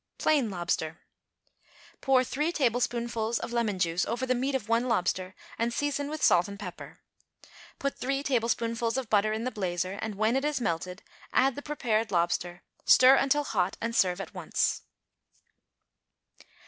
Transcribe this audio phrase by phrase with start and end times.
[0.17, 0.97] =Plain Lobster.=
[2.01, 6.23] Pour three tablespoonfuls of lemon juice over the meat of one lobster and season with
[6.23, 7.01] salt and pepper.
[7.77, 11.61] Put three tablespoonfuls of butter in the blazer, and, when it is melted, add the
[11.61, 14.81] prepared lobster; stir until hot and serve at once.